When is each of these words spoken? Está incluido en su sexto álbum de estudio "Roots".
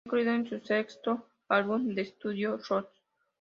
Está 0.03 0.07
incluido 0.17 0.31
en 0.33 0.49
su 0.49 0.59
sexto 0.65 1.27
álbum 1.47 1.93
de 1.93 2.01
estudio 2.01 2.57
"Roots". 2.67 2.89